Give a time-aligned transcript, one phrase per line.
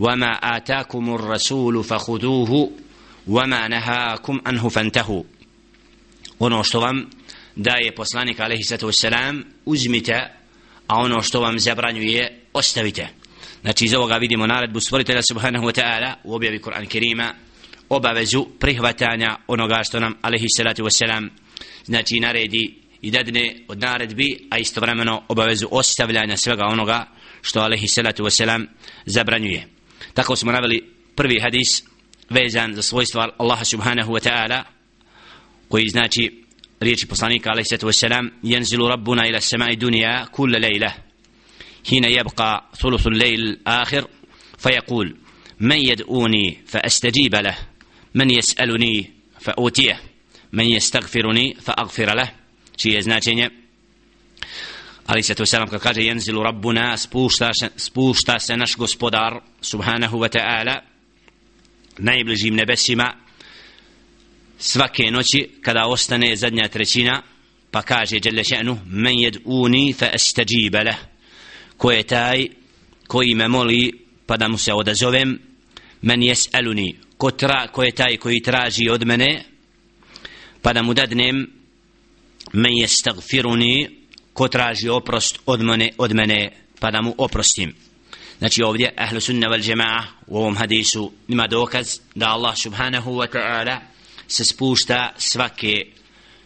[0.00, 2.70] وما آتاكم الرسول فخذوه
[3.26, 5.22] وما نهاكم عنه فانتهوا
[6.38, 7.06] ono što vam
[7.56, 10.30] daje poslanik alaihi sallatu wassalam uzmite
[10.86, 13.08] a ono što vam zabranjuje ostavite
[13.60, 17.34] znači iz ovoga vidimo naredbu stvoritelja subhanahu wa ta'ala u objavi Kur'an Kerima
[17.88, 21.28] obavezu prihvatanja onoga što nam alaihi sallatu wassalam
[21.84, 27.06] znači naredi i dadne od naredbi a istovremeno obavezu ostavljanja svega onoga
[27.42, 28.66] što alaihi sallatu wassalam
[29.06, 29.68] zabranjuje
[30.14, 31.84] tako smo naveli prvi hadis
[32.30, 34.62] vezan za svojstva Allaha subhanahu wa ta'ala
[35.68, 36.44] koji znači
[36.80, 40.92] riječi poslanika alaihi sallatu wassalam jenzilu rabbuna ila samai dunija kulla lejla
[41.84, 44.04] hina jebqa thuluthu lejl akhir
[44.58, 45.16] فيقول
[45.60, 47.56] من يدعوني فأستجيب له
[48.14, 49.10] من يسألني
[49.40, 50.00] فأوتيه
[50.52, 52.32] من يستغفرني فأغفر له
[52.76, 53.50] شيء značenje
[55.11, 60.29] ali se to selam kad kaže jenzilu rabbuna spušta, spušta se naš gospodar subhanahu wa
[60.37, 60.79] ta'ala
[61.97, 63.13] najbližim nebesima
[64.57, 67.21] svake noći kada ostane zadnja trećina
[67.71, 70.97] pa kaže jelle še'nu men yed'uni fa estajiba lah
[71.77, 72.47] ko je taj
[73.07, 73.91] koji me moli
[74.25, 75.39] pa da mu se odazovem
[76.01, 79.43] men yes'aluni ko, tra, ko je taj koji traži od mene
[80.61, 81.47] pa da mu dadnem
[82.53, 84.00] men jestagfiruni
[84.33, 87.75] ko traži oprost od mene, od mene pa da mu oprostim.
[88.37, 93.27] Znači ovdje ahlu sunna wal džema'a u ovom hadisu ima dokaz da Allah subhanahu wa
[93.33, 93.77] ta'ala
[94.27, 95.85] se spušta svake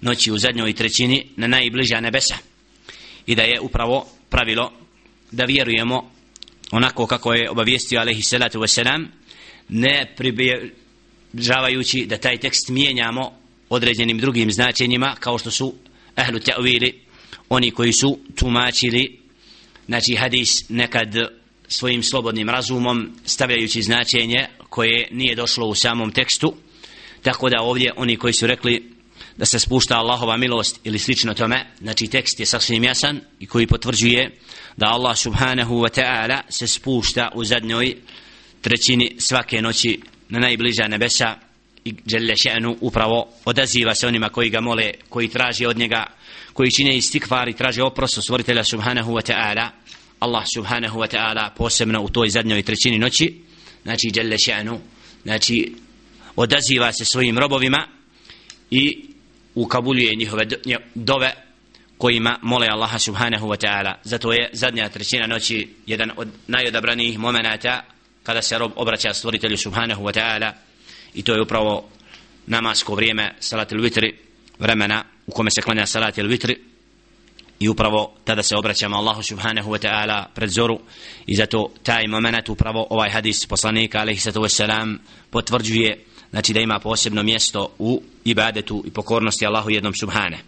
[0.00, 2.36] noći u zadnjoj trećini na najbliža nebesa.
[3.26, 4.72] I da je upravo pravilo
[5.30, 6.10] da vjerujemo
[6.70, 9.06] onako kako je obavijestio alaihi salatu wasalam
[9.68, 13.32] ne približavajući da taj tekst mijenjamo
[13.68, 15.74] određenim drugim značenjima kao što su
[16.16, 16.92] ahlu ta'wili
[17.50, 19.20] oni koji su tumačili
[19.86, 21.14] znači hadis nekad
[21.68, 26.54] svojim slobodnim razumom stavljajući značenje koje nije došlo u samom tekstu.
[27.22, 28.92] Tako da ovdje oni koji su rekli
[29.36, 33.66] da se spušta Allahova milost ili slično tome znači tekst je sasvim jasan i koji
[33.66, 34.38] potvrđuje
[34.76, 37.96] da Allah subhanahu wa ta'ala se spušta u zadnjoj
[38.60, 41.49] trećini svake noći na najbliža nebesa
[41.84, 46.06] i žele še'nu upravo odaziva se onima koji ga mole koji traži od njega
[46.52, 49.68] koji čine istikvar i traže oprost od stvoritelja subhanahu wa ta'ala.
[50.20, 53.34] Allah subhanahu wa ta'ala posebno u toj zadnjoj trećini noći
[53.82, 54.78] znači žele še'nu
[55.22, 55.74] znači
[56.36, 57.86] odaziva se svojim robovima
[58.70, 59.04] i
[59.54, 60.46] ukabuljuje njihove
[60.94, 61.32] dove
[61.98, 63.94] kojima mole Allaha subhanahu wa ta'ala.
[64.04, 67.84] Zato je zadnja trećina noći jedan od najodabranijih momenata
[68.22, 70.52] kada se rob obraća stvoritelju subhanahu wa ta'ala
[71.14, 71.88] i to je upravo
[72.46, 74.14] namasko vrijeme salat il-vitri
[74.58, 76.56] vremena u kome se klanja salat il-vitri
[77.60, 80.80] i upravo tada se obraćamo Allahu subhanahu wa ta'ala pred zoru.
[81.26, 84.96] I zato taj moment upravo ovaj hadis poslanika alaihi sato wasalam
[85.30, 90.38] potvrđuje znači da ima posebno mjesto u ibadetu i pokornosti Allahu jednom subhane.